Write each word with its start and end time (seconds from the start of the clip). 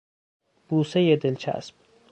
بوسهی 0.69 1.15
دلچسب 1.17 1.73